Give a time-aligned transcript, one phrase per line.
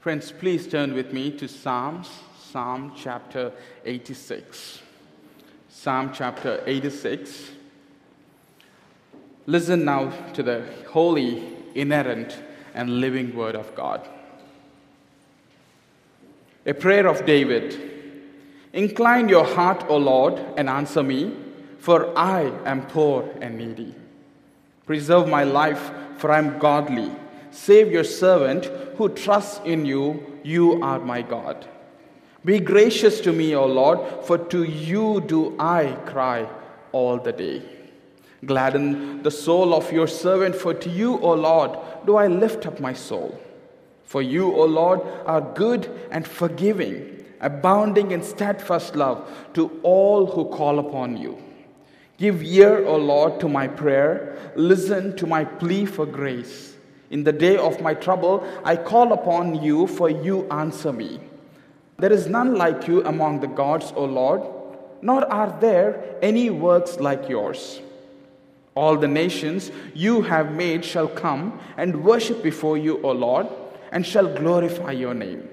[0.00, 2.08] Friends, please turn with me to Psalms,
[2.40, 3.50] Psalm chapter
[3.84, 4.80] 86.
[5.68, 7.50] Psalm chapter 86.
[9.46, 12.38] Listen now to the holy, inerrant,
[12.74, 14.08] and living word of God.
[16.64, 17.76] A prayer of David.
[18.72, 21.34] Incline your heart, O Lord, and answer me,
[21.80, 23.96] for I am poor and needy.
[24.86, 27.10] Preserve my life, for I am godly.
[27.58, 28.66] Save your servant
[28.96, 30.40] who trusts in you.
[30.44, 31.66] You are my God.
[32.44, 36.48] Be gracious to me, O Lord, for to you do I cry
[36.92, 37.62] all the day.
[38.46, 41.76] Gladden the soul of your servant, for to you, O Lord,
[42.06, 43.38] do I lift up my soul.
[44.04, 50.44] For you, O Lord, are good and forgiving, abounding in steadfast love to all who
[50.44, 51.36] call upon you.
[52.18, 54.52] Give ear, O Lord, to my prayer.
[54.54, 56.77] Listen to my plea for grace.
[57.10, 61.20] In the day of my trouble, I call upon you, for you answer me.
[61.98, 64.42] There is none like you among the gods, O Lord,
[65.02, 67.80] nor are there any works like yours.
[68.74, 73.48] All the nations you have made shall come and worship before you, O Lord,
[73.90, 75.48] and shall glorify your name.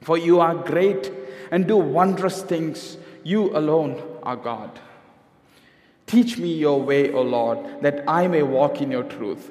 [0.00, 1.12] For you are great
[1.50, 2.96] and do wondrous things.
[3.24, 4.78] You alone are God.
[6.06, 9.50] Teach me your way, O Lord, that I may walk in your truth.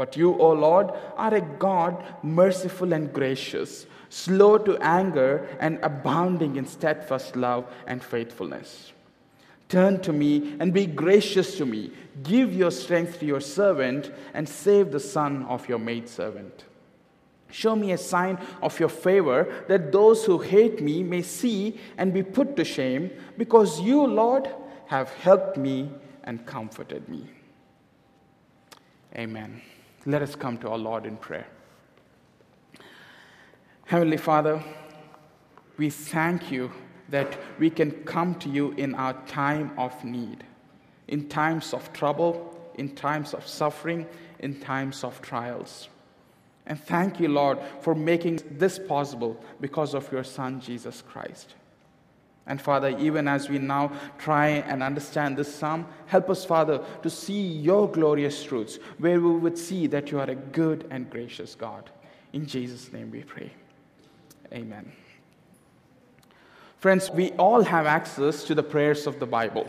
[0.00, 6.56] But you, O Lord, are a God merciful and gracious, slow to anger, and abounding
[6.56, 8.94] in steadfast love and faithfulness.
[9.68, 11.92] Turn to me and be gracious to me.
[12.22, 16.64] Give your strength to your servant and save the son of your maidservant.
[17.50, 22.14] Show me a sign of your favor that those who hate me may see and
[22.14, 24.48] be put to shame, because you, Lord,
[24.86, 25.90] have helped me
[26.24, 27.26] and comforted me.
[29.14, 29.60] Amen.
[30.06, 31.46] Let us come to our Lord in prayer.
[33.84, 34.62] Heavenly Father,
[35.76, 36.70] we thank you
[37.08, 40.44] that we can come to you in our time of need,
[41.08, 44.06] in times of trouble, in times of suffering,
[44.38, 45.88] in times of trials.
[46.66, 51.56] And thank you, Lord, for making this possible because of your Son, Jesus Christ.
[52.50, 57.08] And Father, even as we now try and understand this psalm, help us, Father, to
[57.08, 61.54] see your glorious truths, where we would see that you are a good and gracious
[61.54, 61.88] God.
[62.32, 63.52] In Jesus' name we pray.
[64.52, 64.90] Amen.
[66.78, 69.68] Friends, we all have access to the prayers of the Bible.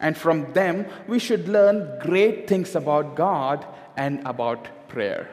[0.00, 5.28] And from them, we should learn great things about God and about prayer.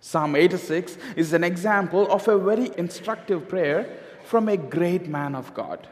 [0.00, 5.52] Psalm 86 is an example of a very instructive prayer from a great man of
[5.54, 5.88] God.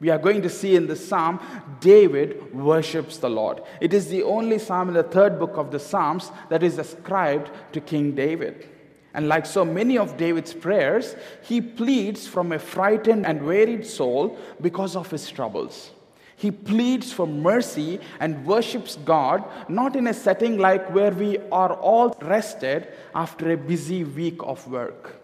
[0.00, 1.40] We are going to see in this psalm,
[1.80, 3.62] David worships the Lord.
[3.80, 7.50] It is the only psalm in the third book of the Psalms that is ascribed
[7.72, 8.66] to King David.
[9.12, 14.38] And like so many of David's prayers, he pleads from a frightened and wearied soul
[14.60, 15.90] because of his troubles.
[16.36, 21.74] He pleads for mercy and worships God, not in a setting like where we are
[21.74, 25.19] all rested after a busy week of work,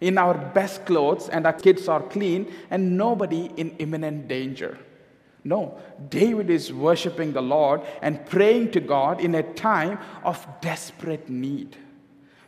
[0.00, 4.78] in our best clothes and our kids are clean and nobody in imminent danger.
[5.44, 5.78] No,
[6.08, 11.76] David is worshiping the Lord and praying to God in a time of desperate need.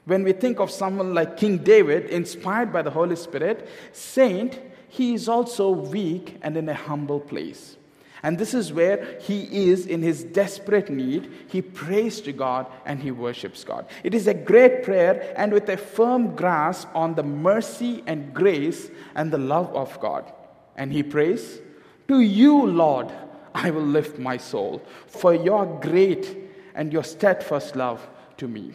[0.05, 4.59] When we think of someone like King David, inspired by the Holy Spirit, saint,
[4.89, 7.77] he is also weak and in a humble place.
[8.23, 11.33] And this is where he is in his desperate need.
[11.49, 13.87] He prays to God and he worships God.
[14.05, 18.91] It is a great prayer and with a firm grasp on the mercy and grace
[19.15, 20.31] and the love of God.
[20.77, 21.61] And he prays,
[22.09, 23.11] To you, Lord,
[23.55, 26.37] I will lift my soul, for your great
[26.75, 28.07] and your steadfast love
[28.37, 28.73] to me.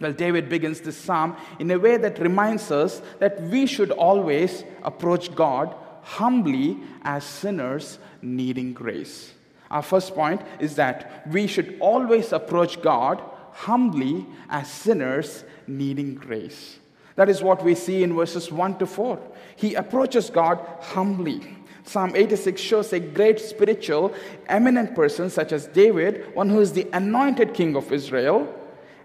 [0.00, 4.64] Well, David begins this psalm in a way that reminds us that we should always
[4.82, 9.32] approach God humbly as sinners needing grace.
[9.70, 13.22] Our first point is that we should always approach God
[13.52, 16.78] humbly as sinners needing grace.
[17.16, 19.20] That is what we see in verses 1 to 4.
[19.56, 21.40] He approaches God humbly.
[21.84, 24.14] Psalm 86 shows a great spiritual,
[24.48, 28.52] eminent person such as David, one who is the anointed king of Israel,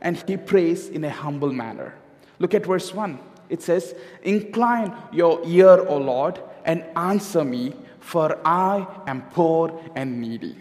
[0.01, 1.93] and he prays in a humble manner.
[2.39, 3.19] Look at verse 1.
[3.49, 3.93] It says,
[4.23, 10.55] Incline your ear, O Lord, and answer me, for I am poor and needy.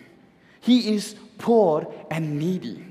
[0.61, 2.85] He is poor and needy.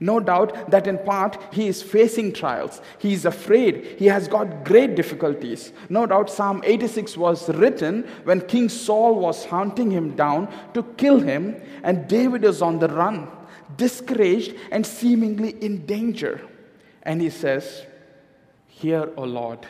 [0.00, 2.82] No doubt that in part he is facing trials.
[2.98, 3.96] He is afraid.
[3.98, 5.72] He has got great difficulties.
[5.88, 11.20] No doubt Psalm 86 was written when King Saul was hunting him down to kill
[11.20, 13.28] him, and David is on the run,
[13.76, 16.40] discouraged and seemingly in danger.
[17.04, 17.86] And he says,
[18.68, 19.60] Hear, O Lord,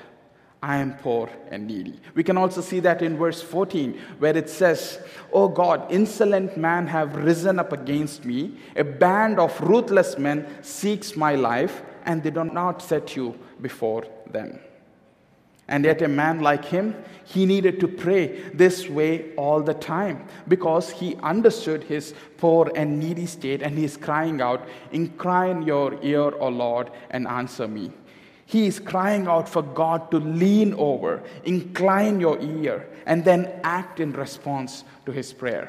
[0.65, 2.01] I am poor and needy.
[2.15, 4.99] We can also see that in verse 14, where it says,
[5.31, 8.57] O God, insolent men have risen up against me.
[8.75, 14.07] A band of ruthless men seeks my life, and they do not set you before
[14.31, 14.59] them.
[15.69, 20.27] And yet, a man like him, he needed to pray this way all the time
[20.49, 26.03] because he understood his poor and needy state, and he is crying out, Incline your
[26.03, 27.93] ear, O Lord, and answer me.
[28.55, 33.99] He is crying out for God to lean over, incline your ear, and then act
[33.99, 35.69] in response to his prayer.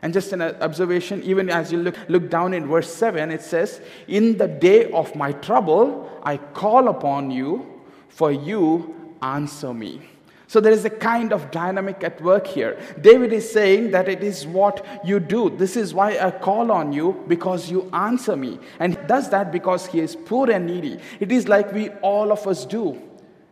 [0.00, 3.82] And just an observation, even as you look, look down in verse 7, it says,
[4.08, 10.08] In the day of my trouble, I call upon you, for you answer me.
[10.48, 12.78] So there is a kind of dynamic at work here.
[13.00, 15.50] David is saying that it is what you do.
[15.50, 18.60] This is why I call on you because you answer me.
[18.78, 21.00] And he does that because he is poor and needy.
[21.18, 23.02] It is like we all of us do.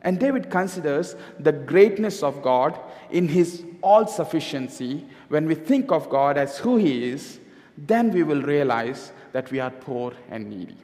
[0.03, 2.79] And David considers the greatness of God
[3.11, 5.05] in his all sufficiency.
[5.29, 7.41] When we think of God as who he is,
[7.77, 10.77] then we will realize that we are poor and needy.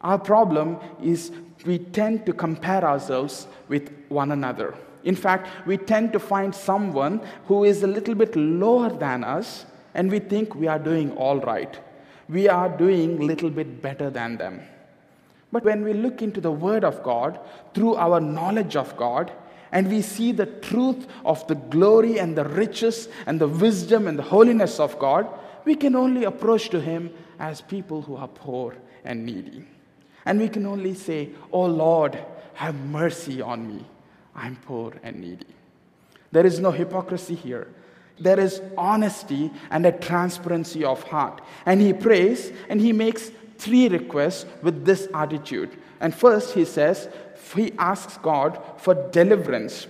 [0.00, 1.32] Our problem is
[1.64, 4.74] we tend to compare ourselves with one another.
[5.04, 9.64] In fact, we tend to find someone who is a little bit lower than us,
[9.94, 11.78] and we think we are doing all right.
[12.28, 14.60] We are doing a little bit better than them.
[15.52, 17.40] But when we look into the Word of God
[17.74, 19.32] through our knowledge of God,
[19.72, 24.18] and we see the truth of the glory and the riches and the wisdom and
[24.18, 25.28] the holiness of God,
[25.64, 29.64] we can only approach to Him as people who are poor and needy.
[30.24, 32.18] And we can only say, Oh Lord,
[32.54, 33.84] have mercy on me.
[34.34, 35.46] I'm poor and needy.
[36.32, 37.68] There is no hypocrisy here.
[38.18, 41.40] There is honesty and a transparency of heart.
[41.64, 45.70] And he prays and he makes three requests with this attitude.
[46.00, 47.08] And first, he says,
[47.54, 49.86] he asks God for deliverance.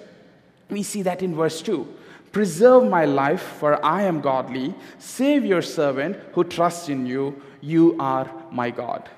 [0.71, 1.87] We see that in verse 2.
[2.33, 4.75] Preserve my life, for I am godly.
[4.99, 7.43] Save your servant who trusts in you.
[7.61, 9.09] You are my God.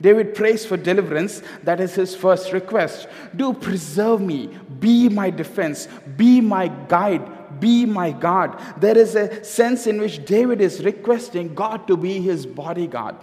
[0.00, 1.42] David prays for deliverance.
[1.62, 3.06] That is his first request.
[3.36, 4.50] Do preserve me.
[4.78, 5.88] Be my defense.
[6.16, 7.60] Be my guide.
[7.60, 8.60] Be my God.
[8.78, 13.16] There is a sense in which David is requesting God to be his bodyguard.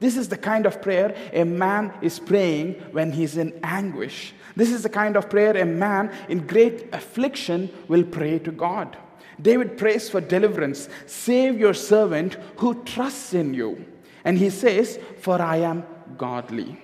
[0.00, 4.32] This is the kind of prayer a man is praying when he's in anguish.
[4.54, 8.96] This is the kind of prayer a man in great affliction will pray to God.
[9.40, 10.88] David prays for deliverance.
[11.06, 13.84] Save your servant who trusts in you.
[14.24, 15.84] And he says, For I am
[16.18, 16.76] godly.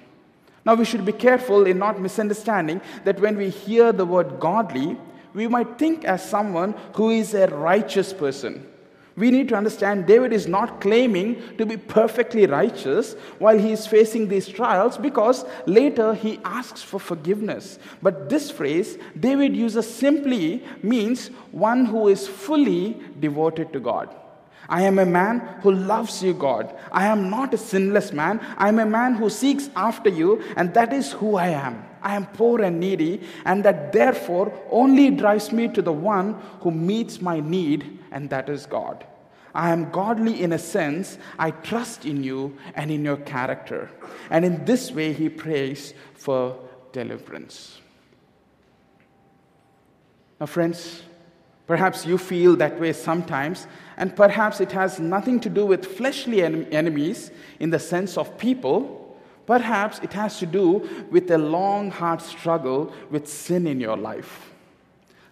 [0.64, 4.96] Now, we should be careful in not misunderstanding that when we hear the word godly,
[5.34, 8.66] we might think as someone who is a righteous person.
[9.16, 13.86] We need to understand David is not claiming to be perfectly righteous while he is
[13.86, 17.78] facing these trials because later he asks for forgiveness.
[18.02, 24.14] But this phrase, David uses simply means one who is fully devoted to God.
[24.68, 26.74] I am a man who loves you, God.
[26.90, 28.40] I am not a sinless man.
[28.56, 31.84] I am a man who seeks after you, and that is who I am.
[32.02, 36.70] I am poor and needy, and that therefore only drives me to the one who
[36.70, 39.06] meets my need, and that is God.
[39.54, 41.16] I am godly in a sense.
[41.38, 43.88] I trust in you and in your character.
[44.28, 46.58] And in this way, he prays for
[46.92, 47.80] deliverance.
[50.40, 51.02] Now, friends,
[51.66, 53.66] Perhaps you feel that way sometimes,
[53.96, 58.36] and perhaps it has nothing to do with fleshly en- enemies in the sense of
[58.36, 59.16] people.
[59.46, 64.50] Perhaps it has to do with a long, hard struggle with sin in your life.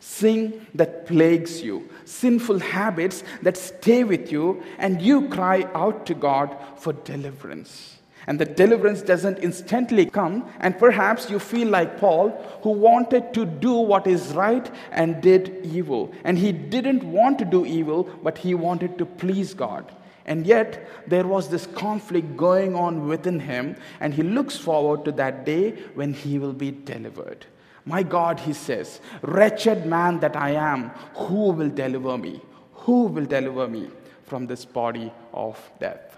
[0.00, 6.14] Sin that plagues you, sinful habits that stay with you, and you cry out to
[6.14, 7.91] God for deliverance.
[8.26, 12.30] And the deliverance doesn't instantly come, and perhaps you feel like Paul,
[12.62, 16.12] who wanted to do what is right and did evil.
[16.22, 19.90] And he didn't want to do evil, but he wanted to please God.
[20.24, 25.12] And yet, there was this conflict going on within him, and he looks forward to
[25.12, 27.44] that day when he will be delivered.
[27.84, 32.40] My God, he says, wretched man that I am, who will deliver me?
[32.74, 33.90] Who will deliver me
[34.22, 36.16] from this body of death?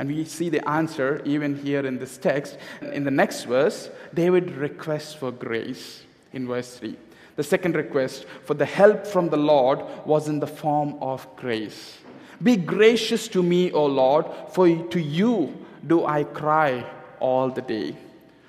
[0.00, 2.56] And we see the answer even here in this text.
[2.80, 6.96] In the next verse, David requests for grace in verse 3.
[7.36, 11.98] The second request for the help from the Lord was in the form of grace.
[12.42, 15.54] Be gracious to me, O Lord, for to you
[15.86, 16.90] do I cry
[17.20, 17.94] all the day.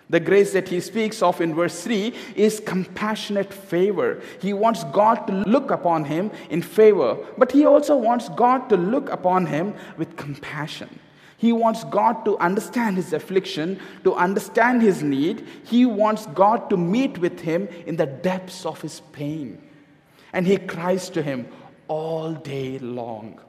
[0.09, 4.21] The grace that he speaks of in verse 3 is compassionate favor.
[4.39, 8.77] He wants God to look upon him in favor, but he also wants God to
[8.77, 10.87] look upon him with compassion.
[11.41, 15.47] He wants God to understand his affliction, to understand his need.
[15.63, 19.59] He wants God to meet with him in the depths of his pain.
[20.33, 21.47] And he cries to him
[21.87, 23.39] all day long.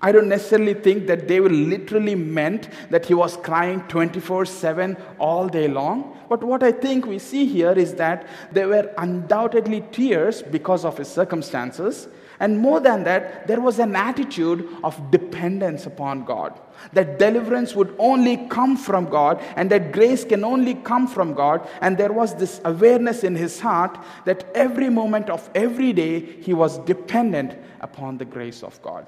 [0.00, 5.46] I don't necessarily think that David literally meant that he was crying 24 7 all
[5.46, 6.16] day long.
[6.30, 10.96] But what I think we see here is that there were undoubtedly tears because of
[10.96, 12.08] his circumstances.
[12.38, 16.58] And more than that, there was an attitude of dependence upon God.
[16.92, 21.66] That deliverance would only come from God, and that grace can only come from God.
[21.80, 26.52] And there was this awareness in his heart that every moment of every day he
[26.52, 29.06] was dependent upon the grace of God.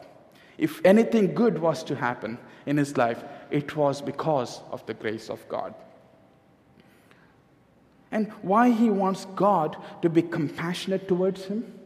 [0.56, 5.30] If anything good was to happen in his life, it was because of the grace
[5.30, 5.74] of God.
[8.10, 11.77] And why he wants God to be compassionate towards him?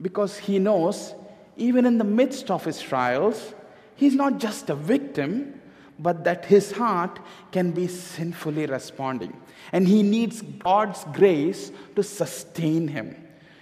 [0.00, 1.14] Because he knows,
[1.56, 3.54] even in the midst of his trials,
[3.94, 5.60] he's not just a victim,
[5.98, 7.18] but that his heart
[7.52, 9.34] can be sinfully responding.
[9.72, 13.16] And he needs God's grace to sustain him.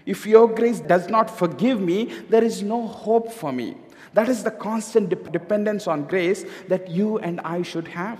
[0.06, 3.76] If your grace does not forgive me, there is no hope for me.
[4.12, 8.18] That is the constant de- dependence on grace that you and I should have.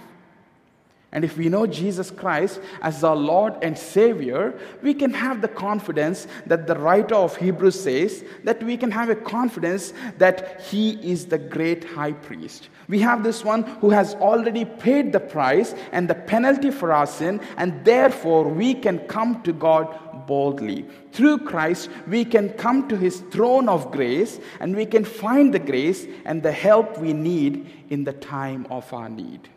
[1.15, 4.53] And if we know Jesus Christ as our Lord and Savior,
[4.83, 9.09] we can have the confidence that the writer of Hebrews says that we can have
[9.09, 12.69] a confidence that He is the great high priest.
[12.89, 17.07] We have this one who has already paid the price and the penalty for our
[17.07, 20.85] sin, and therefore we can come to God boldly.
[21.13, 25.61] Through Christ, we can come to His throne of grace and we can find the
[25.61, 29.49] grace and the help we need in the time of our need.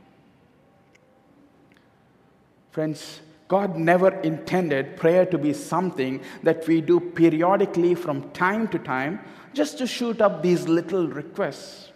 [2.78, 8.78] Friends, God never intended prayer to be something that we do periodically from time to
[8.78, 9.20] time
[9.52, 11.92] just to shoot up these little requests.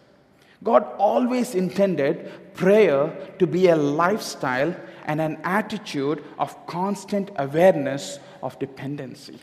[0.64, 8.58] God always intended prayer to be a lifestyle and an attitude of constant awareness of
[8.58, 9.38] dependency.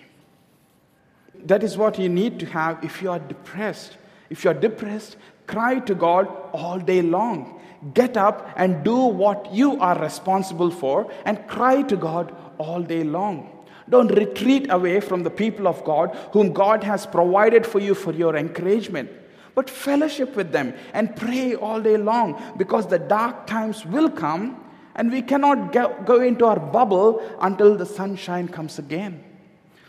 [1.45, 3.97] That is what you need to have if you are depressed.
[4.28, 5.16] If you are depressed,
[5.48, 7.58] cry to God all day long
[7.94, 13.04] get up and do what you are responsible for and cry to God all day
[13.04, 13.54] long.
[13.88, 18.12] Don't retreat away from the people of God whom God has provided for you for
[18.12, 19.10] your encouragement.
[19.54, 24.64] But fellowship with them and pray all day long because the dark times will come
[24.94, 25.72] and we cannot
[26.04, 29.24] go into our bubble until the sunshine comes again.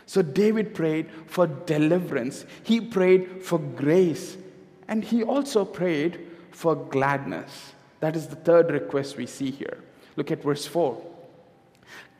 [0.06, 4.36] So David prayed for deliverance, he prayed for grace,
[4.90, 7.72] and he also prayed for gladness.
[8.00, 9.78] That is the third request we see here.
[10.16, 11.00] Look at verse 4.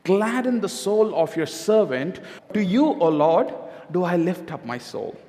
[0.05, 2.21] Gladden the soul of your servant.
[2.53, 3.53] To you, O Lord,
[3.91, 5.19] do I lift up my soul.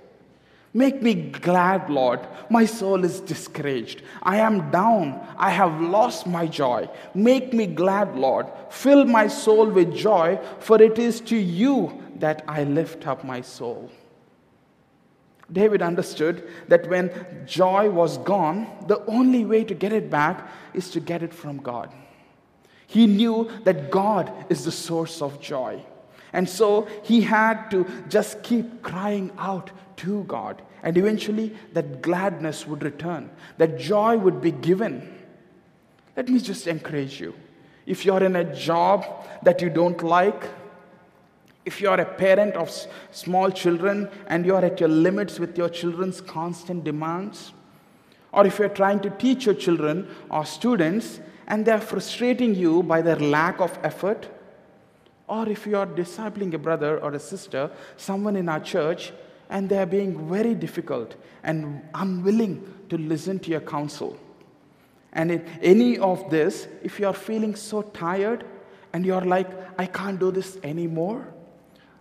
[0.72, 2.20] Make me glad, Lord.
[2.48, 4.02] My soul is discouraged.
[4.22, 5.20] I am down.
[5.36, 6.88] I have lost my joy.
[7.12, 8.46] Make me glad, Lord.
[8.70, 13.42] Fill my soul with joy, for it is to you that I lift up my
[13.42, 13.90] soul.
[15.52, 17.10] David understood that when
[17.46, 21.58] joy was gone, the only way to get it back is to get it from
[21.58, 21.92] God.
[22.86, 25.82] He knew that God is the source of joy.
[26.32, 30.62] And so he had to just keep crying out to God.
[30.82, 35.20] And eventually, that gladness would return, that joy would be given.
[36.16, 37.34] Let me just encourage you.
[37.86, 39.04] If you're in a job
[39.42, 40.44] that you don't like,
[41.64, 42.70] if you are a parent of
[43.10, 47.52] small children and you are at your limits with your children's constant demands,
[48.32, 53.02] or if you're trying to teach your children or students and they're frustrating you by
[53.02, 54.28] their lack of effort,
[55.28, 59.12] or if you are discipling a brother or a sister, someone in our church,
[59.50, 64.18] and they're being very difficult and unwilling to listen to your counsel.
[65.12, 68.44] And in any of this, if you are feeling so tired
[68.94, 71.26] and you're like, I can't do this anymore,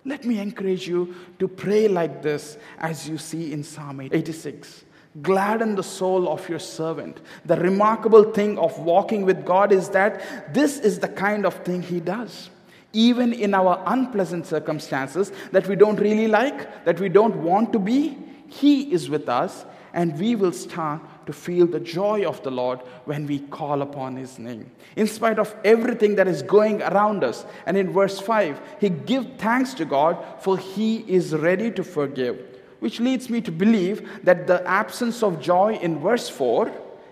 [0.05, 4.85] let me encourage you to pray like this as you see in Psalm 86.
[5.21, 7.19] Gladden the soul of your servant.
[7.45, 11.81] The remarkable thing of walking with God is that this is the kind of thing
[11.81, 12.49] He does.
[12.93, 17.79] Even in our unpleasant circumstances that we don't really like, that we don't want to
[17.79, 18.17] be,
[18.47, 22.79] He is with us, and we will start to feel the joy of the Lord
[23.05, 24.69] when we call upon his name.
[24.97, 27.45] In spite of everything that is going around us.
[27.65, 32.37] And in verse 5, he gives thanks to God for he is ready to forgive.
[32.79, 36.69] Which leads me to believe that the absence of joy in verse 4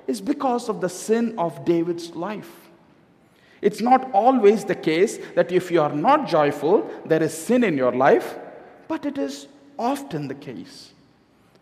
[0.08, 2.52] is because of the sin of David's life.
[3.62, 7.78] It's not always the case that if you are not joyful, there is sin in
[7.78, 8.38] your life,
[8.88, 9.48] but it is
[9.78, 10.89] often the case.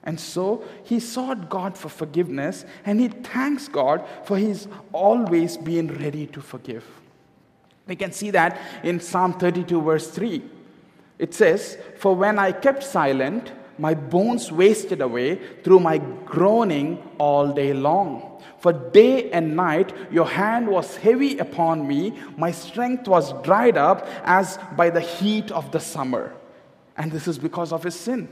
[0.07, 5.89] And so he sought God for forgiveness and he thanks God for his always being
[5.99, 6.85] ready to forgive.
[7.87, 10.41] We can see that in Psalm 32, verse 3.
[11.19, 17.51] It says, For when I kept silent, my bones wasted away through my groaning all
[17.51, 18.41] day long.
[18.59, 24.07] For day and night your hand was heavy upon me, my strength was dried up
[24.23, 26.33] as by the heat of the summer.
[26.95, 28.29] And this is because of his sin.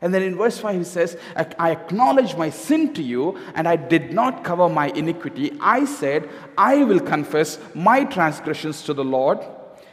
[0.00, 1.16] And then in verse 5, he says,
[1.58, 5.52] I acknowledge my sin to you, and I did not cover my iniquity.
[5.60, 9.40] I said, I will confess my transgressions to the Lord,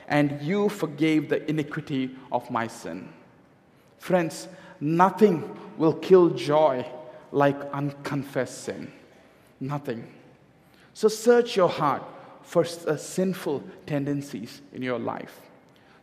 [0.07, 3.09] and you forgave the iniquity of my sin.
[3.97, 4.47] Friends,
[4.79, 6.85] nothing will kill joy
[7.31, 8.91] like unconfessed sin.
[9.59, 10.13] Nothing.
[10.93, 12.03] So search your heart
[12.43, 15.41] for uh, sinful tendencies in your life.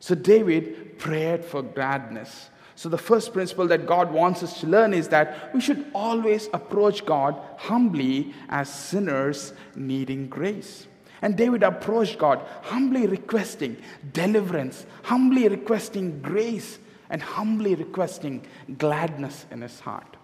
[0.00, 2.50] So David prayed for gladness.
[2.74, 6.48] So, the first principle that God wants us to learn is that we should always
[6.54, 10.86] approach God humbly as sinners needing grace.
[11.20, 13.76] And David approached God humbly requesting
[14.12, 16.78] deliverance, humbly requesting grace,
[17.10, 18.44] and humbly requesting
[18.78, 20.16] gladness in his heart.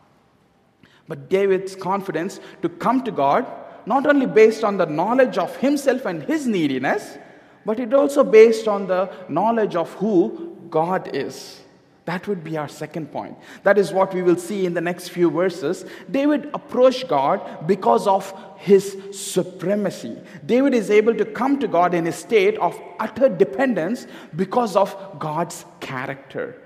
[1.06, 3.46] But David's confidence to come to God,
[3.86, 7.18] not only based on the knowledge of himself and his neediness,
[7.64, 11.60] but it also based on the knowledge of who God is.
[12.08, 13.36] That would be our second point.
[13.64, 15.84] That is what we will see in the next few verses.
[16.10, 20.16] David approached God because of his supremacy.
[20.46, 24.96] David is able to come to God in a state of utter dependence because of
[25.18, 26.56] God's character.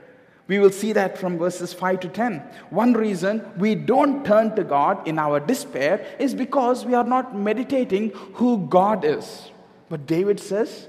[0.47, 2.39] We will see that from verses 5 to 10.
[2.71, 7.37] One reason we don't turn to God in our despair is because we are not
[7.37, 9.51] meditating who God is.
[9.89, 10.87] But David says,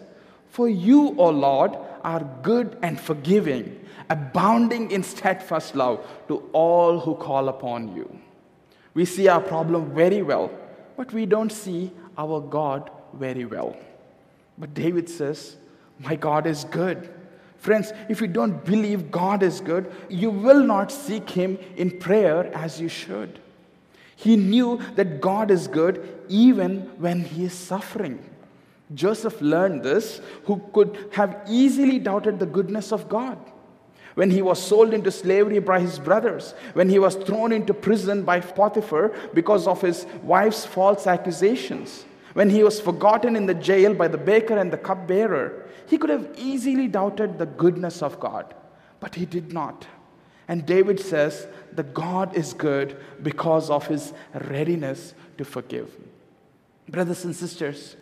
[0.50, 7.16] For you, O Lord, are good and forgiving, abounding in steadfast love to all who
[7.16, 8.20] call upon you.
[8.94, 10.52] We see our problem very well,
[10.98, 13.76] but we don't see our God very well.
[14.58, 15.56] But David says,
[16.00, 17.10] My God is good
[17.63, 22.54] Friends, if you don't believe God is good, you will not seek Him in prayer
[22.54, 23.39] as you should.
[24.18, 28.20] He knew that God is good even when he is suffering.
[28.93, 33.38] Joseph learned this, who could have easily doubted the goodness of God.
[34.15, 38.24] When he was sold into slavery by his brothers, when he was thrown into prison
[38.24, 43.93] by Potiphar because of his wife's false accusations, when he was forgotten in the jail
[43.93, 48.54] by the baker and the cupbearer, he could have easily doubted the goodness of God,
[49.00, 49.88] but he did not.
[50.48, 55.89] And David says that God is good because of his readiness to forgive.
[56.88, 57.96] Brothers and sisters,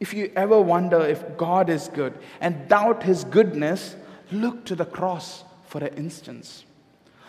[0.00, 3.96] if you ever wonder if God is good and doubt his goodness,
[4.32, 6.64] look to the cross for an instance.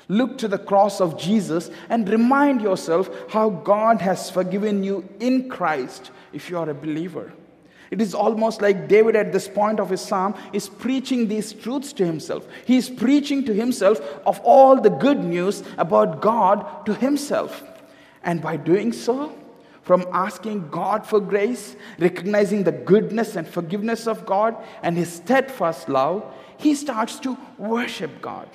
[0.07, 5.49] Look to the cross of Jesus and remind yourself how God has forgiven you in
[5.49, 7.33] Christ if you are a believer.
[7.91, 11.93] It is almost like David at this point of his psalm is preaching these truths
[11.93, 12.47] to himself.
[12.65, 17.63] He is preaching to himself of all the good news about God to himself.
[18.23, 19.35] And by doing so,
[19.85, 25.87] from asking God for grace, recognizing the goodness and forgiveness of God and his steadfast
[25.87, 26.25] love,
[26.57, 28.49] he starts to worship God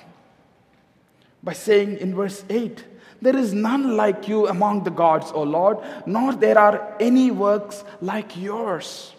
[1.41, 2.83] by saying in verse 8,
[3.21, 7.85] There is none like you among the gods, O Lord, nor there are any works
[8.01, 9.13] like yours.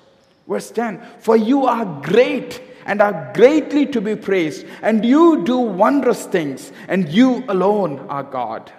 [0.47, 5.57] Verse 10 For you are great and are greatly to be praised, and you do
[5.57, 8.71] wondrous things, and you alone are God.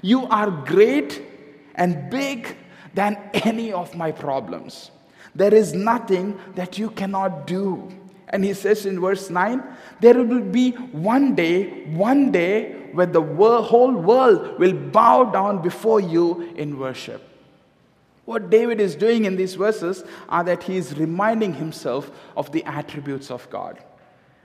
[0.00, 1.22] You are great
[1.74, 2.56] and big
[2.98, 4.90] than any of my problems.
[5.32, 7.88] There is nothing that you cannot do.
[8.30, 9.62] And he says in verse 9,
[10.00, 16.00] there will be one day, one day where the whole world will bow down before
[16.00, 17.22] you in worship.
[18.24, 22.64] What David is doing in these verses are that he is reminding himself of the
[22.64, 23.78] attributes of God.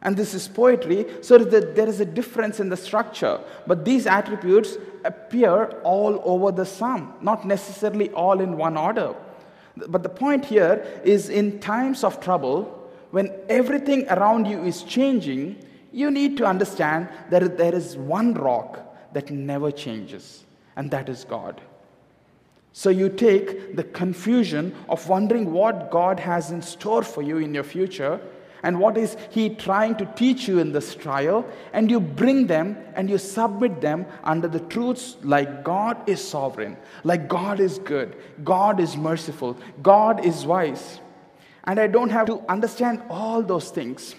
[0.03, 3.39] And this is poetry, so that there is a difference in the structure.
[3.65, 9.15] But these attributes appear all over the psalm, not necessarily all in one order.
[9.75, 15.63] But the point here is in times of trouble, when everything around you is changing,
[15.91, 20.43] you need to understand that there is one rock that never changes,
[20.75, 21.61] and that is God.
[22.73, 27.53] So you take the confusion of wondering what God has in store for you in
[27.53, 28.19] your future
[28.63, 32.77] and what is He trying to teach you in this trial, and you bring them
[32.95, 38.15] and you submit them under the truths like God is sovereign, like God is good,
[38.43, 41.01] God is merciful, God is wise.
[41.65, 44.15] And I don't have to understand all those things.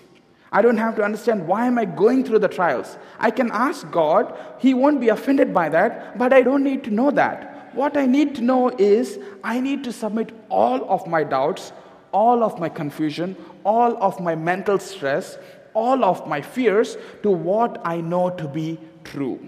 [0.53, 2.97] I don't have to understand why am I going through the trials.
[3.19, 6.91] I can ask God, He won't be offended by that, but I don't need to
[6.91, 7.75] know that.
[7.75, 11.73] What I need to know is I need to submit all of my doubts,
[12.15, 15.37] all of my confusion, all of my mental stress,
[15.75, 19.41] all of my fears to what I know to be true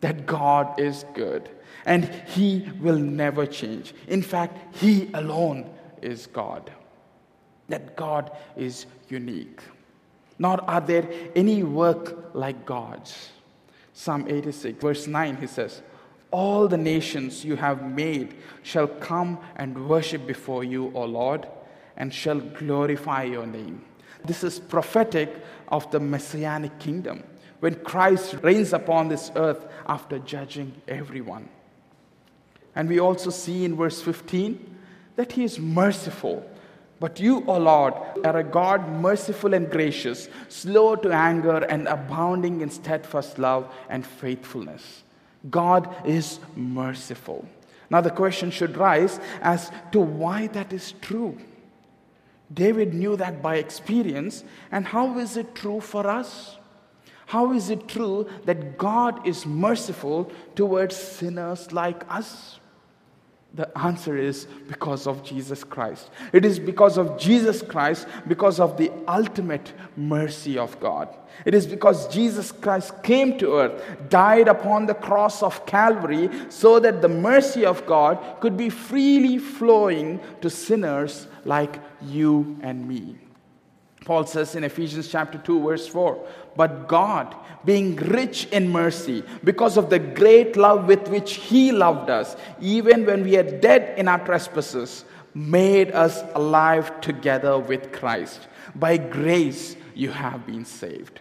[0.00, 1.50] that God is good
[1.84, 3.92] and He will never change.
[4.06, 5.68] In fact, He alone
[6.00, 6.70] is God.
[7.68, 9.60] That God is unique.
[10.38, 13.30] Nor are there any work like God's.
[13.92, 15.82] Psalm 86, verse 9, he says,
[16.30, 21.46] all the nations you have made shall come and worship before you, O Lord,
[22.00, 23.84] and shall glorify your name.
[24.24, 25.30] This is prophetic
[25.68, 27.22] of the messianic kingdom
[27.60, 31.50] when Christ reigns upon this earth after judging everyone.
[32.74, 34.78] And we also see in verse 15
[35.16, 36.50] that he is merciful.
[37.00, 37.92] But you, O Lord,
[38.24, 44.06] are a God merciful and gracious, slow to anger, and abounding in steadfast love and
[44.06, 45.02] faithfulness.
[45.50, 47.46] God is merciful.
[47.90, 51.38] Now, the question should rise as to why that is true.
[52.52, 56.56] David knew that by experience, and how is it true for us?
[57.26, 62.59] How is it true that God is merciful towards sinners like us?
[63.54, 66.10] The answer is because of Jesus Christ.
[66.32, 71.08] It is because of Jesus Christ, because of the ultimate mercy of God.
[71.44, 76.78] It is because Jesus Christ came to earth, died upon the cross of Calvary, so
[76.78, 83.16] that the mercy of God could be freely flowing to sinners like you and me.
[84.04, 87.34] Paul says in Ephesians chapter 2, verse 4 But God,
[87.64, 93.04] being rich in mercy, because of the great love with which He loved us, even
[93.04, 98.48] when we are dead in our trespasses, made us alive together with Christ.
[98.74, 101.20] By grace you have been saved.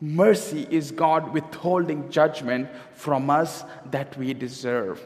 [0.00, 5.04] Mercy is God withholding judgment from us that we deserve.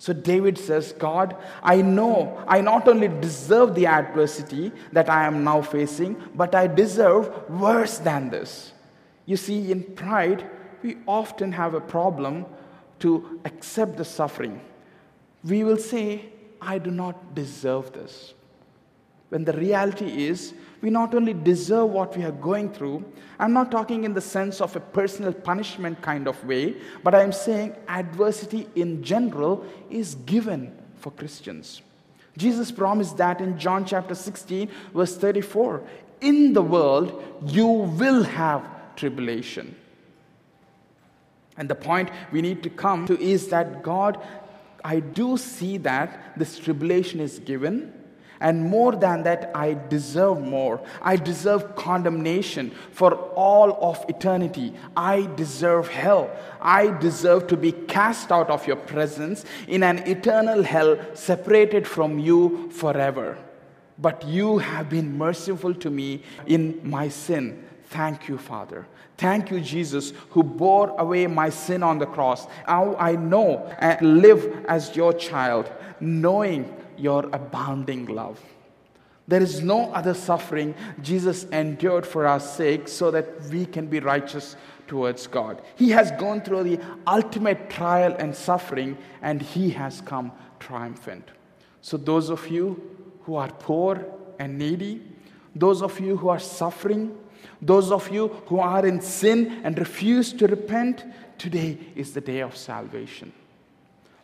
[0.00, 5.44] So David says, God, I know I not only deserve the adversity that I am
[5.44, 8.72] now facing, but I deserve worse than this.
[9.26, 10.48] You see, in pride,
[10.82, 12.46] we often have a problem
[13.00, 14.62] to accept the suffering.
[15.44, 16.32] We will say,
[16.62, 18.32] I do not deserve this.
[19.28, 23.04] When the reality is, we not only deserve what we are going through,
[23.38, 27.32] I'm not talking in the sense of a personal punishment kind of way, but I'm
[27.32, 31.82] saying adversity in general is given for Christians.
[32.36, 35.82] Jesus promised that in John chapter 16, verse 34
[36.20, 38.64] In the world you will have
[38.96, 39.76] tribulation.
[41.56, 44.18] And the point we need to come to is that God,
[44.82, 47.92] I do see that this tribulation is given
[48.40, 50.80] and more than that, I deserve more.
[51.02, 54.72] I deserve condemnation for all of eternity.
[54.96, 56.30] I deserve hell.
[56.60, 62.18] I deserve to be cast out of your presence in an eternal hell separated from
[62.18, 63.36] you forever.
[63.98, 67.62] But you have been merciful to me in my sin.
[67.88, 68.86] Thank you, Father.
[69.18, 72.46] Thank you, Jesus, who bore away my sin on the cross.
[72.66, 78.40] Now I know and live as your child, knowing your abounding love.
[79.28, 84.00] There is no other suffering Jesus endured for our sake so that we can be
[84.00, 84.56] righteous
[84.88, 85.62] towards God.
[85.76, 91.30] He has gone through the ultimate trial and suffering, and He has come triumphant.
[91.80, 92.82] So, those of you
[93.22, 94.04] who are poor
[94.40, 95.00] and needy,
[95.54, 97.16] those of you who are suffering,
[97.62, 101.04] those of you who are in sin and refuse to repent,
[101.38, 103.32] today is the day of salvation.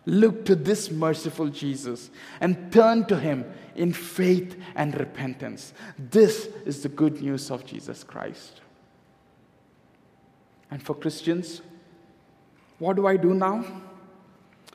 [0.07, 5.75] Look to this merciful Jesus and turn to him in faith and repentance.
[5.99, 8.61] This is the good news of Jesus Christ.
[10.71, 11.61] And for Christians,
[12.79, 13.65] what do I do now?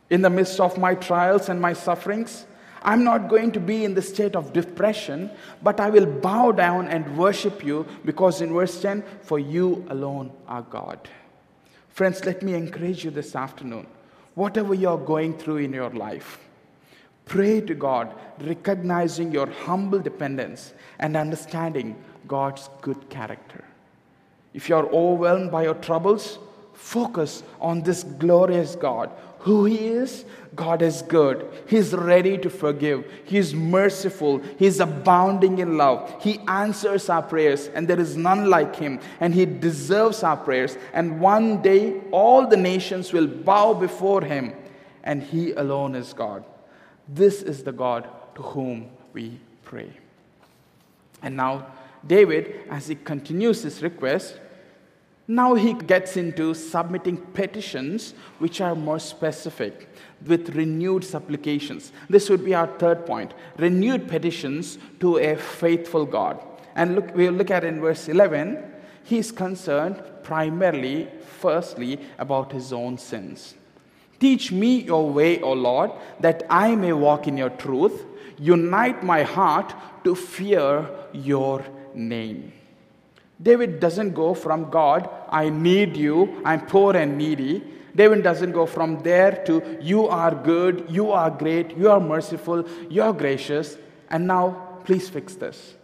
[0.09, 2.45] In the midst of my trials and my sufferings,
[2.83, 5.29] I'm not going to be in the state of depression,
[5.61, 10.31] but I will bow down and worship you because in verse 10, for you alone
[10.47, 11.07] are God.
[11.89, 13.87] Friends, let me encourage you this afternoon
[14.35, 16.39] whatever you're going through in your life,
[17.25, 21.95] pray to God, recognizing your humble dependence and understanding
[22.27, 23.63] God's good character.
[24.53, 26.39] If you're overwhelmed by your troubles,
[26.73, 29.11] focus on this glorious God.
[29.41, 30.25] Who He is?
[30.55, 31.49] God is good.
[31.67, 33.09] He's ready to forgive.
[33.23, 34.41] He's merciful.
[34.59, 36.21] He's abounding in love.
[36.21, 38.99] He answers our prayers, and there is none like Him.
[39.19, 40.77] And He deserves our prayers.
[40.93, 44.53] And one day, all the nations will bow before Him,
[45.03, 46.43] and He alone is God.
[47.07, 49.91] This is the God to whom we pray.
[51.21, 51.67] And now,
[52.05, 54.39] David, as he continues his request,
[55.27, 59.87] now he gets into submitting petitions which are more specific
[60.25, 61.91] with renewed supplications.
[62.09, 66.39] This would be our third point renewed petitions to a faithful God.
[66.75, 68.63] And look, we'll look at in verse 11,
[69.03, 71.07] he's concerned primarily,
[71.39, 73.55] firstly, about his own sins.
[74.19, 78.05] Teach me your way, O Lord, that I may walk in your truth.
[78.37, 82.53] Unite my heart to fear your name.
[83.41, 87.63] David doesn't go from God, I need you, I'm poor and needy.
[87.95, 92.67] David doesn't go from there to you are good, you are great, you are merciful,
[92.89, 93.77] you are gracious,
[94.09, 95.75] and now please fix this.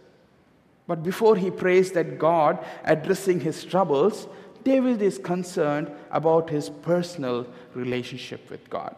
[0.86, 4.26] But before he prays that God addressing his troubles,
[4.64, 8.96] David is concerned about his personal relationship with God.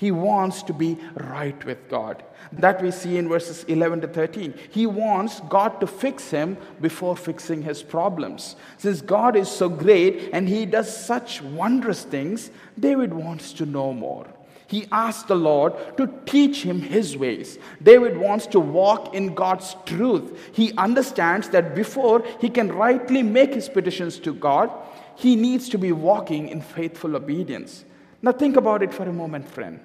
[0.00, 2.24] He wants to be right with God.
[2.52, 4.54] That we see in verses 11 to 13.
[4.70, 8.56] He wants God to fix him before fixing his problems.
[8.78, 13.92] Since God is so great and he does such wondrous things, David wants to know
[13.92, 14.26] more.
[14.68, 17.58] He asks the Lord to teach him his ways.
[17.82, 20.50] David wants to walk in God's truth.
[20.54, 24.70] He understands that before he can rightly make his petitions to God,
[25.16, 27.84] he needs to be walking in faithful obedience.
[28.22, 29.80] Now, think about it for a moment, friend.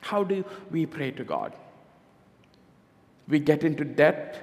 [0.00, 1.52] How do we pray to God?
[3.28, 4.42] We get into debt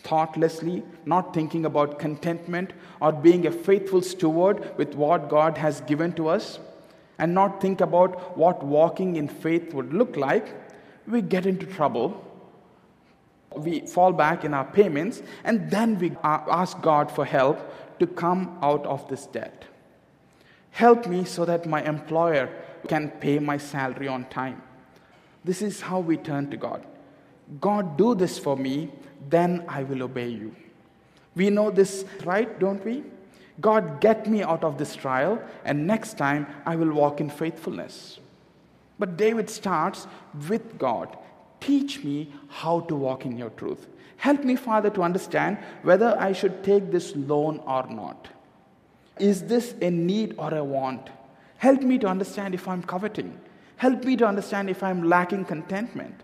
[0.00, 6.12] thoughtlessly, not thinking about contentment or being a faithful steward with what God has given
[6.14, 6.58] to us,
[7.18, 10.52] and not think about what walking in faith would look like.
[11.06, 12.22] We get into trouble.
[13.54, 18.58] We fall back in our payments, and then we ask God for help to come
[18.62, 19.64] out of this debt.
[20.70, 22.50] Help me so that my employer
[22.88, 24.62] can pay my salary on time.
[25.44, 26.86] This is how we turn to God.
[27.60, 28.90] God, do this for me,
[29.28, 30.54] then I will obey you.
[31.34, 33.02] We know this, right, don't we?
[33.60, 38.18] God, get me out of this trial, and next time I will walk in faithfulness.
[38.98, 40.06] But David starts
[40.48, 41.16] with God
[41.62, 43.86] Teach me how to walk in your truth.
[44.16, 48.26] Help me, Father, to understand whether I should take this loan or not.
[49.20, 51.08] Is this a need or a want?
[51.58, 53.38] Help me to understand if I'm coveting.
[53.82, 56.14] Help me to understand if I'm lacking contentment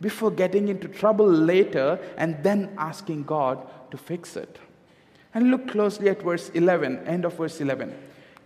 [0.00, 4.60] before getting into trouble later and then asking God to fix it.
[5.34, 7.92] And look closely at verse 11, end of verse 11.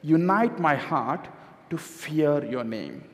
[0.01, 1.29] Unite my heart
[1.69, 3.05] to fear your name.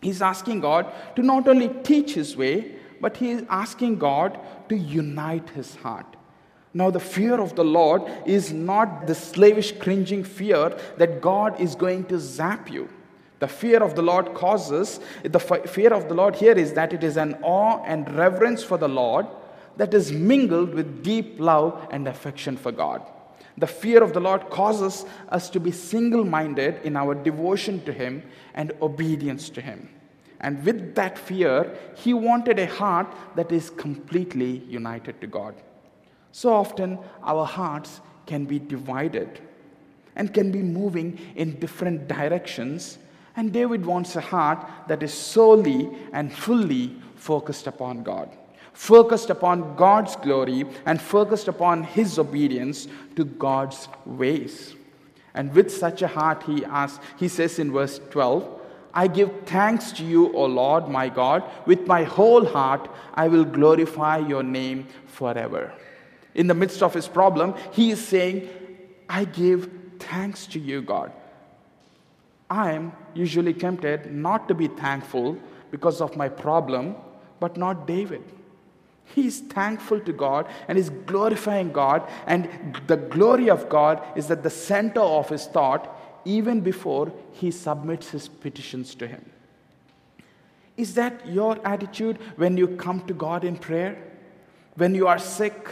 [0.00, 4.74] He's asking God to not only teach his way, but he is asking God to
[4.74, 6.16] unite his heart.
[6.72, 11.74] Now, the fear of the Lord is not the slavish, cringing fear that God is
[11.74, 12.88] going to zap you.
[13.38, 17.04] The fear of the Lord causes, the fear of the Lord here is that it
[17.04, 19.26] is an awe and reverence for the Lord
[19.76, 23.02] that is mingled with deep love and affection for God.
[23.56, 27.92] The fear of the Lord causes us to be single minded in our devotion to
[27.92, 28.22] Him
[28.54, 29.88] and obedience to Him.
[30.40, 35.54] And with that fear, He wanted a heart that is completely united to God.
[36.32, 39.40] So often, our hearts can be divided
[40.14, 42.98] and can be moving in different directions
[43.36, 48.30] and David wants a heart that is solely and fully focused upon God,
[48.72, 54.74] focused upon God's glory, and focused upon his obedience to God's ways.
[55.34, 58.60] And with such a heart, he asks, he says in verse 12,
[58.94, 61.44] I give thanks to you, O Lord my God.
[61.66, 65.72] With my whole heart, I will glorify your name forever.
[66.34, 68.48] In the midst of his problem, he is saying,
[69.08, 71.12] I give thanks to you, God.
[72.50, 75.36] I am usually tempted not to be thankful
[75.70, 76.96] because of my problem,
[77.40, 78.22] but not David.
[79.14, 82.48] He's thankful to God and is glorifying God, and
[82.86, 88.10] the glory of God is at the center of his thought even before he submits
[88.10, 89.24] his petitions to him.
[90.76, 93.96] Is that your attitude when you come to God in prayer?
[94.76, 95.70] When you are sick,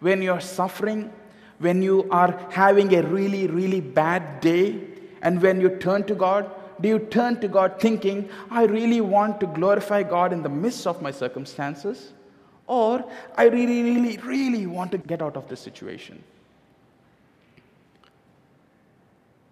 [0.00, 1.12] when you are suffering,
[1.58, 4.87] when you are having a really, really bad day,
[5.22, 6.50] and when you turn to God,
[6.80, 10.86] do you turn to God thinking, I really want to glorify God in the midst
[10.86, 12.12] of my circumstances?
[12.66, 13.04] Or
[13.36, 16.22] I really, really, really want to get out of this situation?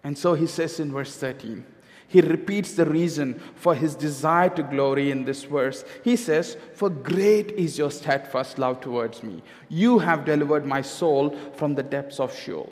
[0.03, 1.65] And so he says in verse 13,
[2.07, 5.83] he repeats the reason for his desire to glory in this verse.
[6.03, 9.43] He says, For great is your steadfast love towards me.
[9.67, 12.71] You have delivered my soul from the depths of Sheol.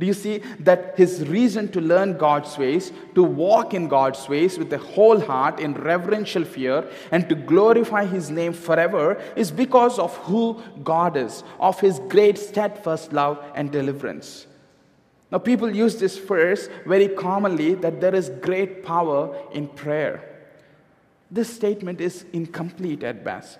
[0.00, 4.58] Do you see that his reason to learn God's ways, to walk in God's ways
[4.58, 9.98] with a whole heart in reverential fear, and to glorify his name forever is because
[9.98, 14.46] of who God is, of his great steadfast love and deliverance.
[15.30, 20.28] Now, people use this verse very commonly that there is great power in prayer.
[21.30, 23.58] This statement is incomplete at best.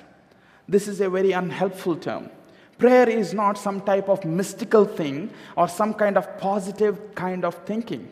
[0.68, 2.30] This is a very unhelpful term.
[2.82, 7.54] Prayer is not some type of mystical thing or some kind of positive kind of
[7.64, 8.08] thinking.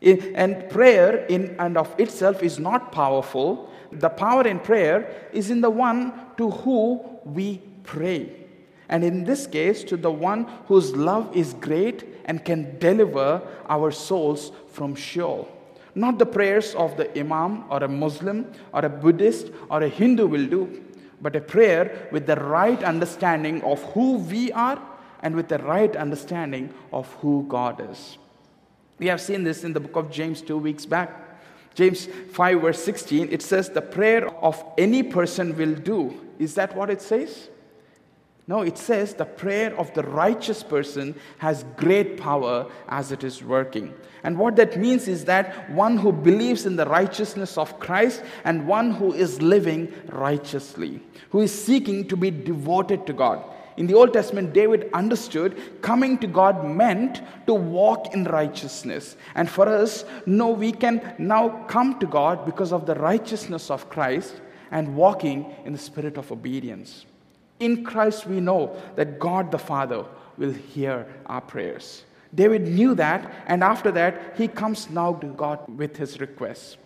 [0.00, 3.70] And prayer in and of itself is not powerful.
[3.90, 8.32] The power in prayer is in the one to who we pray.
[8.88, 13.90] And in this case, to the one whose love is great and can deliver our
[13.90, 15.46] souls from Sheol.
[15.94, 20.28] Not the prayers of the Imam or a Muslim or a Buddhist or a Hindu
[20.28, 20.82] will do
[21.22, 24.82] but a prayer with the right understanding of who we are
[25.22, 28.18] and with the right understanding of who God is.
[28.98, 31.18] We have seen this in the book of James two weeks back.
[31.74, 36.20] James 5, verse 16, it says, The prayer of any person will do.
[36.38, 37.48] Is that what it says?
[38.46, 43.42] No, it says the prayer of the righteous person has great power as it is
[43.42, 43.94] working.
[44.24, 48.66] And what that means is that one who believes in the righteousness of Christ and
[48.66, 53.44] one who is living righteously, who is seeking to be devoted to God.
[53.76, 59.16] In the Old Testament, David understood coming to God meant to walk in righteousness.
[59.34, 63.88] And for us, no, we can now come to God because of the righteousness of
[63.88, 67.06] Christ and walking in the spirit of obedience.
[67.60, 70.04] In Christ, we know that God the Father
[70.36, 72.04] will hear our prayers.
[72.34, 76.78] David knew that, and after that, he comes now to God with his request.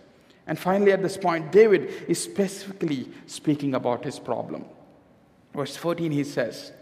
[0.47, 4.65] And finally, at this point, David is specifically speaking about his problem.
[5.55, 6.73] Verse 14, he says,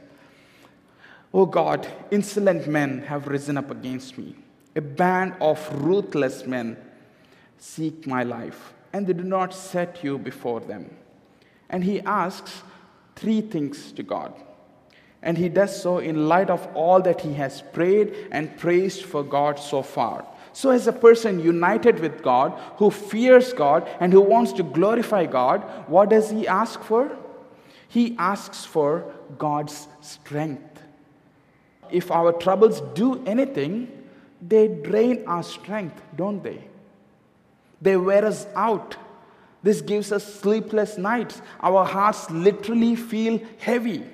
[1.32, 4.36] O God, insolent men have risen up against me.
[4.76, 6.76] A band of ruthless men
[7.58, 10.90] seek my life, and they do not set you before them.
[11.68, 12.62] And he asks,
[13.16, 14.34] three things to God.
[15.24, 19.24] And he does so in light of all that he has prayed and praised for
[19.24, 20.26] God so far.
[20.52, 25.26] So, as a person united with God, who fears God and who wants to glorify
[25.26, 27.16] God, what does he ask for?
[27.88, 30.82] He asks for God's strength.
[31.90, 33.90] If our troubles do anything,
[34.40, 36.62] they drain our strength, don't they?
[37.80, 38.96] They wear us out.
[39.62, 41.40] This gives us sleepless nights.
[41.60, 44.04] Our hearts literally feel heavy.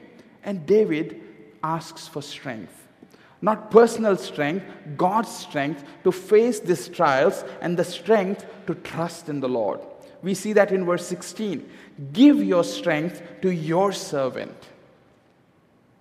[0.45, 1.21] And David
[1.63, 2.77] asks for strength.
[3.43, 4.65] Not personal strength,
[4.97, 9.81] God's strength to face these trials and the strength to trust in the Lord.
[10.23, 11.69] We see that in verse 16.
[12.13, 14.57] Give your strength to your servant.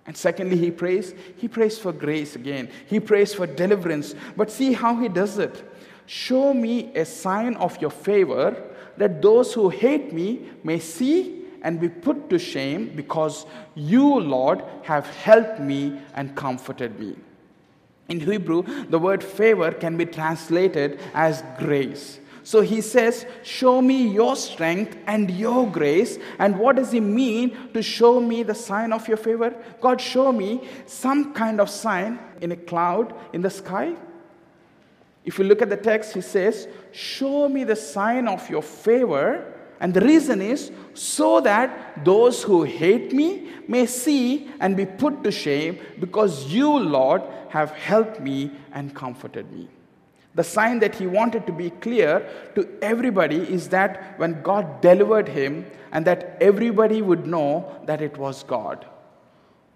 [0.05, 1.13] And secondly, he prays.
[1.37, 2.69] He prays for grace again.
[2.87, 4.15] He prays for deliverance.
[4.35, 5.63] But see how he does it.
[6.07, 8.61] Show me a sign of your favor
[8.97, 13.45] that those who hate me may see and be put to shame because
[13.75, 17.15] you, Lord, have helped me and comforted me.
[18.07, 22.19] In Hebrew, the word favor can be translated as grace.
[22.43, 26.17] So he says, Show me your strength and your grace.
[26.39, 29.55] And what does he mean to show me the sign of your favor?
[29.81, 33.95] God, show me some kind of sign in a cloud in the sky
[35.29, 39.53] if you look at the text, he says, Show me the sign of your favor.
[39.79, 45.23] And the reason is so that those who hate me may see and be put
[45.23, 49.69] to shame, because you, Lord, have helped me and comforted me.
[50.35, 55.27] The sign that he wanted to be clear to everybody is that when God delivered
[55.27, 58.85] him, and that everybody would know that it was God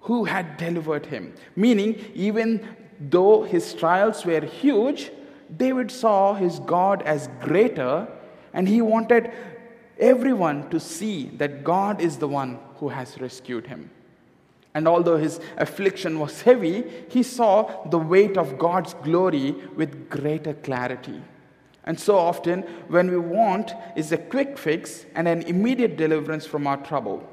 [0.01, 1.33] who had delivered him.
[1.55, 5.11] Meaning, even though his trials were huge,
[5.55, 8.07] David saw his God as greater,
[8.53, 9.31] and he wanted
[9.99, 13.89] everyone to see that God is the one who has rescued him.
[14.74, 20.53] And although his affliction was heavy, he saw the weight of God's glory with greater
[20.53, 21.22] clarity.
[21.86, 26.65] And so often, when we want is a quick fix and an immediate deliverance from
[26.65, 27.28] our trouble.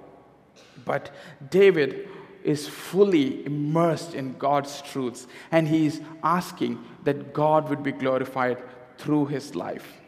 [0.84, 1.10] But
[1.50, 2.08] David
[2.42, 8.58] is fully immersed in God's truths, and he is asking that God would be glorified
[8.98, 9.99] through his life.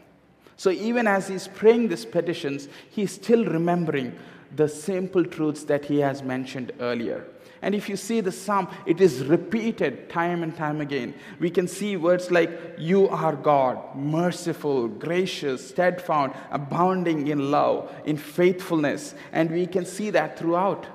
[0.57, 4.17] So, even as he's praying these petitions, he's still remembering
[4.55, 7.25] the simple truths that he has mentioned earlier.
[7.63, 11.13] And if you see the psalm, it is repeated time and time again.
[11.39, 18.17] We can see words like, You are God, merciful, gracious, steadfast, abounding in love, in
[18.17, 19.15] faithfulness.
[19.31, 20.85] And we can see that throughout.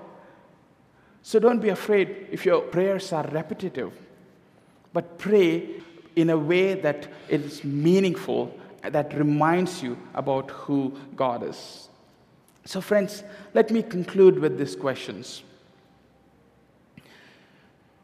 [1.22, 3.92] So don't be afraid if your prayers are repetitive,
[4.92, 5.70] but pray
[6.16, 11.88] in a way that is meaningful, that reminds you about who God is.
[12.64, 13.24] So, friends,
[13.54, 15.42] let me conclude with these questions.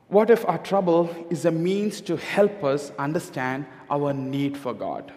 [0.09, 5.13] What if our trouble is a means to help us understand our need for God?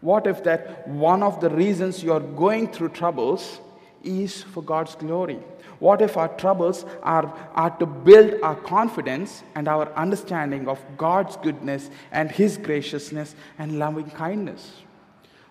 [0.00, 3.60] What if that one of the reasons you're going through troubles
[4.02, 5.38] is for God's glory?
[5.78, 11.36] What if our troubles are, are to build our confidence and our understanding of God's
[11.36, 14.72] goodness and His graciousness and loving kindness?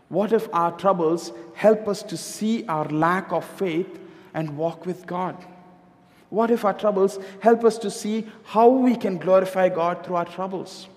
[0.10, 4.00] What if our troubles help us to see our lack of faith
[4.34, 5.36] and walk with God?
[6.30, 10.26] What if our troubles help us to see how we can glorify God through our
[10.26, 10.88] troubles?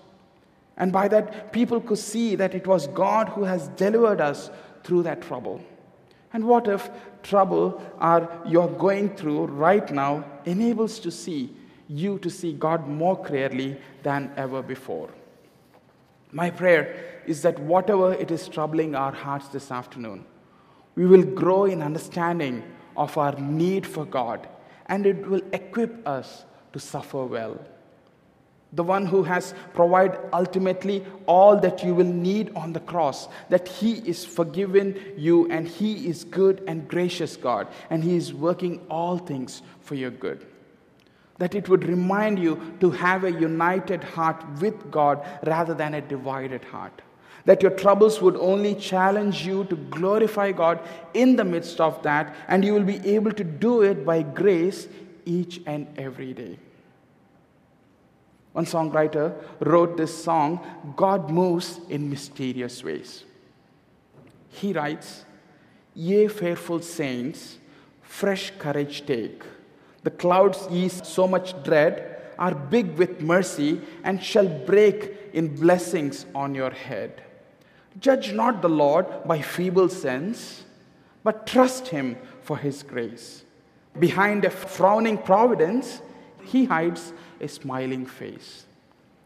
[0.77, 4.49] And by that, people could see that it was God who has delivered us
[4.83, 5.61] through that trouble.
[6.37, 6.87] And what if
[7.23, 11.51] trouble are you're going through right now enables to see
[11.87, 15.09] you to see God more clearly than ever before?
[16.31, 20.25] My prayer is that whatever it is troubling our hearts this afternoon,
[20.93, 22.61] we will grow in understanding
[22.95, 24.47] of our need for God
[24.85, 27.57] and it will equip us to suffer well.
[28.73, 33.67] The one who has provided ultimately all that you will need on the cross, that
[33.67, 38.85] He is forgiven you and He is good and gracious God, and He is working
[38.89, 40.45] all things for your good
[41.37, 46.01] that it would remind you to have a united heart with God rather than a
[46.01, 47.01] divided heart.
[47.45, 50.79] That your troubles would only challenge you to glorify God
[51.13, 54.87] in the midst of that, and you will be able to do it by grace
[55.25, 56.59] each and every day.
[58.57, 60.59] One songwriter wrote this song,
[60.95, 63.23] God moves in mysterious ways.
[64.49, 65.25] He writes,
[65.93, 67.59] Ye fearful saints,
[68.01, 69.43] fresh courage take
[70.01, 76.25] the clouds ye so much dread are big with mercy and shall break in blessings
[76.33, 77.21] on your head.
[77.99, 80.63] Judge not the Lord by feeble sense,
[81.23, 83.43] but trust him for his grace.
[83.99, 86.01] Behind a frowning providence,
[86.43, 88.65] he hides a smiling face.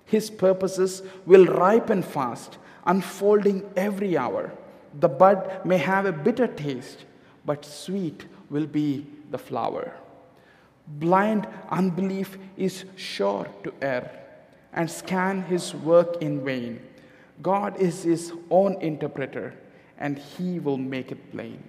[0.05, 4.51] His purposes will ripen fast, unfolding every hour.
[4.99, 7.05] The bud may have a bitter taste,
[7.45, 9.93] but sweet will be the flower.
[10.87, 14.11] Blind unbelief is sure to err
[14.73, 16.81] and scan his work in vain.
[17.41, 19.53] God is his own interpreter,
[19.97, 21.63] and he will make it plain.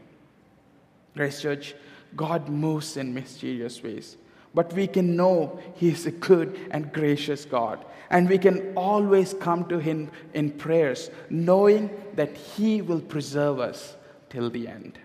[1.14, 1.74] Grace Church,
[2.16, 4.16] God moves in mysterious ways,
[4.54, 9.34] but we can know he is a good and gracious God, and we can always
[9.34, 13.96] come to him in prayers, knowing that he will preserve us
[14.28, 14.98] till the end.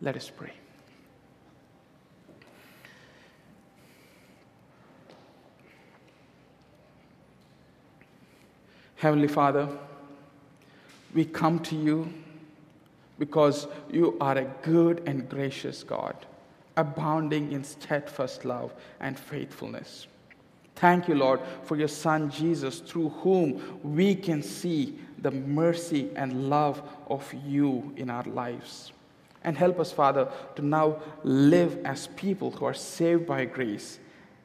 [0.00, 0.52] Let us pray.
[8.96, 9.68] Heavenly Father,
[11.14, 12.12] we come to you
[13.18, 16.14] because you are a good and gracious God,
[16.76, 20.06] abounding in steadfast love and faithfulness.
[20.76, 26.50] Thank you, Lord, for your Son Jesus, through whom we can see the mercy and
[26.50, 28.92] love of you in our lives.
[29.42, 33.98] And help us, Father, to now live as people who are saved by grace.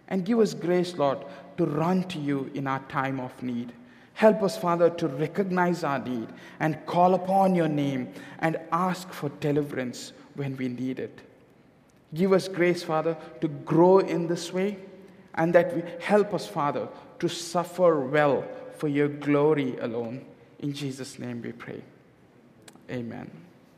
[0.08, 1.18] And give us grace, Lord,
[1.58, 3.74] to run to you in our time of need.
[4.14, 6.30] Help us, Father, to recognize our need
[6.60, 11.20] and call upon your name and ask for deliverance when we need it.
[12.14, 14.78] Give us grace, Father, to grow in this way
[15.36, 16.88] and that we help us, Father,
[17.20, 18.44] to suffer well
[18.78, 20.26] for your glory alone.
[20.60, 21.82] In Jesus' name we pray.
[22.90, 23.30] Amen.